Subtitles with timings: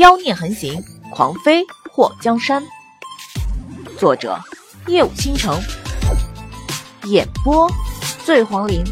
[0.00, 1.62] 妖孽横行，狂飞
[1.92, 2.66] 祸江山。
[3.98, 4.40] 作者：
[4.86, 5.60] 夜舞倾城，
[7.04, 7.70] 演播：
[8.24, 8.82] 醉黄林。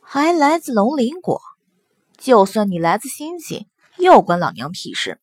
[0.00, 1.40] 还来自龙鳞国？
[2.18, 3.66] 就算你来自星星，
[3.96, 5.20] 又关老娘屁事？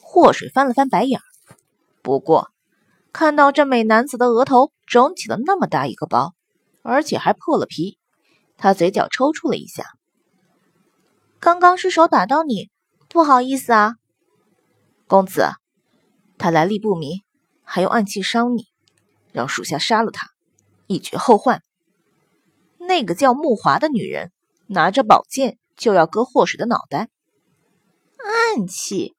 [0.00, 1.24] 祸水翻了翻白眼儿。
[2.02, 2.52] 不过，
[3.12, 6.34] 看到这美男子的额头肿起了那么大一个包，
[6.82, 7.98] 而且还破了皮，
[8.56, 9.82] 他嘴角抽搐了一下。
[11.44, 12.70] 刚刚失手打到你，
[13.10, 13.96] 不好意思啊，
[15.06, 15.50] 公子。
[16.38, 17.20] 他来历不明，
[17.62, 18.68] 还用暗器伤你，
[19.30, 20.28] 让属下杀了他，
[20.86, 21.62] 以绝后患。
[22.78, 24.32] 那个叫木华的女人
[24.68, 27.10] 拿着宝剑就要割祸水的脑袋。
[28.56, 29.14] 暗器？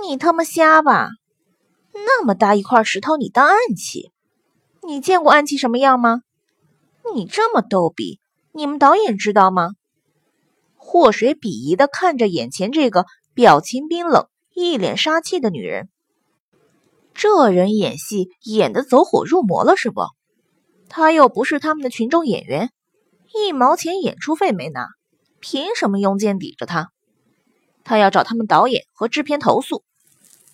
[0.00, 1.10] 你他妈瞎吧？
[1.92, 4.12] 那么大一块石头你当暗器？
[4.80, 6.22] 你见过暗器什么样吗？
[7.14, 8.18] 你这么逗比，
[8.52, 9.72] 你们导演知道吗？
[10.94, 15.88] 祸水鄙夷的看着眼前这个表情冰冷、一脸杀气的女人。
[17.14, 20.02] 这人演戏演的走火入魔了是不？
[20.88, 22.70] 他又不是他们的群众演员，
[23.34, 24.86] 一毛钱演出费没拿，
[25.40, 26.92] 凭什么用剑抵着他？
[27.82, 29.82] 他要找他们导演和制片投诉。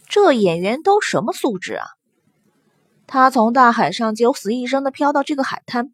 [0.09, 1.87] 这演员都什么素质啊？
[3.07, 5.93] 他从大海上九死一生的飘到这个海滩，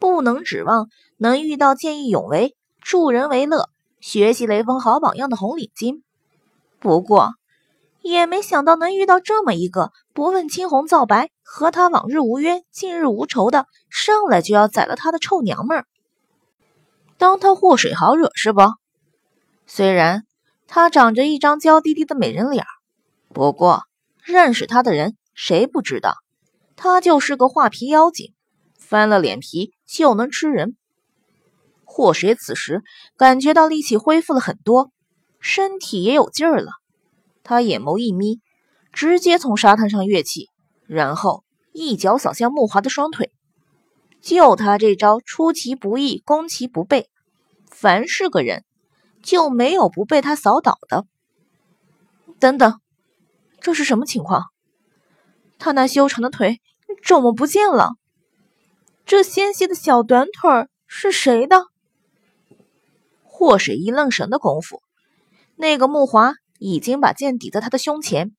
[0.00, 2.56] 不能指望能遇到见义勇为。
[2.80, 3.68] 助人为乐，
[4.00, 6.02] 学习雷锋好榜样的红领巾。
[6.78, 7.34] 不过，
[8.02, 15.86] 也没想到能遇到这么一个不问青红皂白、和他往日无冤、近日无仇的，上来就要宰了他的臭娘们儿。
[17.18, 18.62] 当他祸水好惹是不？
[19.66, 20.24] 虽然
[20.66, 22.64] 他长着一张娇滴滴的美人脸，
[23.34, 23.84] 不过
[24.24, 26.16] 认识他的人谁不知道，
[26.76, 28.32] 他就是个画皮妖精，
[28.78, 30.76] 翻了脸皮就能吃人。
[31.92, 32.84] 祸水此时
[33.16, 34.92] 感觉到力气恢复了很多，
[35.40, 36.70] 身体也有劲儿了。
[37.42, 38.38] 他眼眸一眯，
[38.92, 40.48] 直接从沙滩上跃起，
[40.86, 41.42] 然后
[41.72, 43.32] 一脚扫向木华的双腿。
[44.22, 47.10] 就他这招出其不意，攻其不备，
[47.68, 48.64] 凡是个人
[49.20, 51.06] 就没有不被他扫倒的。
[52.38, 52.80] 等等，
[53.60, 54.44] 这是什么情况？
[55.58, 56.60] 他那修长的腿
[57.04, 57.94] 怎么不见了？
[59.04, 61.69] 这纤细的小短腿是谁的？
[63.40, 64.82] 祸水一愣神的功夫，
[65.56, 68.36] 那个木华已经把剑抵在他的胸前。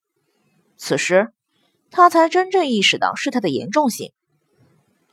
[0.76, 1.32] 此时，
[1.90, 4.12] 他才真正意识到事态的严重性。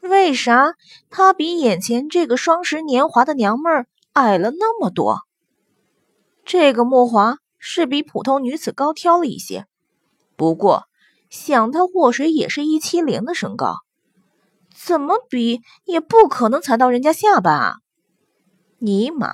[0.02, 0.76] 为啥
[1.10, 5.22] 他比眼前这个双十年华的娘们儿矮了那么多？
[6.46, 9.66] 这个木华是比普通女子高挑了一些，
[10.36, 10.84] 不过
[11.32, 13.78] 想他祸水也是一七零的身高，
[14.76, 17.76] 怎么比也不可能踩到人家下巴啊！
[18.78, 19.34] 尼玛！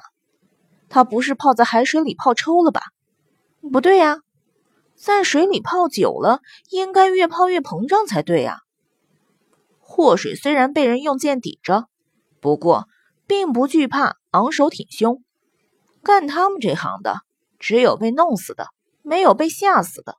[0.96, 2.82] 他不是泡在海水里泡抽了吧？
[3.70, 4.22] 不对呀，
[4.96, 6.40] 在水里泡久了，
[6.70, 8.62] 应该越泡越膨胀才对呀。
[9.78, 11.90] 祸水虽然被人用剑抵着，
[12.40, 12.88] 不过
[13.28, 15.22] 并不惧怕，昂首挺胸。
[16.02, 17.18] 干他们这行的，
[17.60, 18.68] 只有被弄死的，
[19.02, 20.16] 没有被吓死的。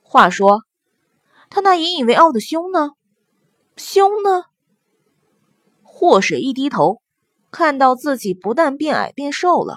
[0.00, 0.62] 话说，
[1.50, 2.92] 他那引以为傲的胸呢？
[3.76, 4.44] 胸呢？
[5.82, 7.02] 祸水一低头。
[7.54, 9.76] 看到自己不但变矮变瘦了，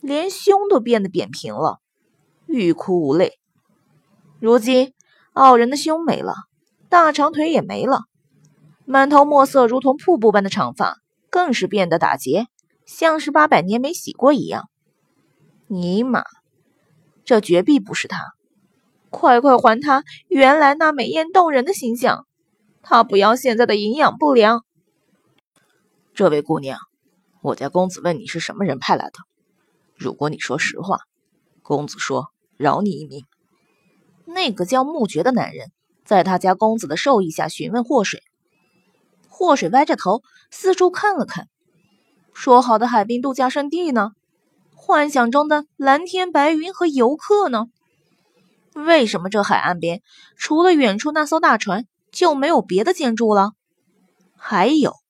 [0.00, 1.80] 连胸都变得扁平了，
[2.46, 3.40] 欲哭无泪。
[4.38, 4.94] 如今
[5.32, 6.32] 傲人的胸没了，
[6.88, 8.02] 大长腿也没了，
[8.84, 10.98] 满头墨色如同瀑布般的长发
[11.28, 12.46] 更是变得打结，
[12.86, 14.68] 像是八百年没洗过一样。
[15.66, 16.22] 尼玛，
[17.24, 18.34] 这绝壁不是他！
[19.10, 22.28] 快快还他原来那美艳动人的形象！
[22.80, 24.64] 他不要现在的营养不良。
[26.14, 26.78] 这位姑娘。
[27.42, 29.18] 我家公子问你是什么人派来的，
[29.96, 31.00] 如果你说实话，
[31.62, 33.24] 公子说饶你一命。
[34.24, 35.72] 那个叫木觉的男人
[36.04, 38.22] 在他家公子的授意下询问祸水，
[39.28, 40.22] 祸水歪着头
[40.52, 41.48] 四处看了看，
[42.32, 44.12] 说好的海滨度假胜地呢？
[44.76, 47.66] 幻想中的蓝天白云和游客呢？
[48.74, 50.00] 为什么这海岸边
[50.36, 53.50] 除了远处那艘大船就没有别的建筑了？
[54.36, 55.01] 还有。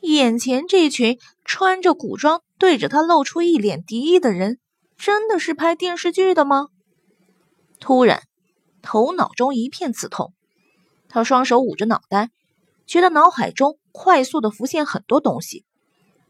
[0.00, 4.58] 眼前这群穿着古装、对着他露出一脸敌意的人，
[4.96, 6.68] 真的是拍电视剧的吗？
[7.78, 8.22] 突然，
[8.82, 10.32] 头脑中一片刺痛，
[11.08, 12.30] 他双手捂着脑袋，
[12.86, 15.64] 觉得脑海中快速的浮现很多东西，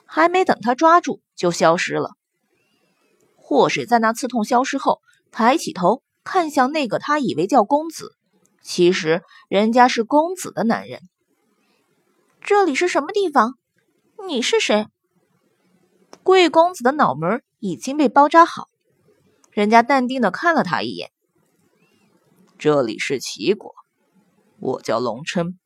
[0.05, 2.12] 还没等他抓住，就消失了。
[3.37, 5.00] 祸水在那刺痛消失后，
[5.31, 8.17] 抬起头看向那个他以为叫公子，
[8.62, 11.00] 其实人家是公子的男人。
[12.40, 13.58] 这里是什么地方？
[14.26, 14.87] 你是谁？
[16.22, 18.69] 贵公子的脑门已经被包扎好，
[19.50, 21.11] 人家淡定的看了他一眼。
[22.58, 23.75] 这里是齐国，
[24.58, 25.58] 我叫龙琛。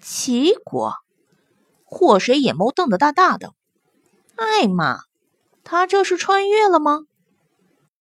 [0.00, 0.94] 齐国，
[1.84, 3.52] 祸水眼眸瞪得大大的。
[4.36, 5.00] 艾玛，
[5.62, 7.02] 他这是穿越了吗？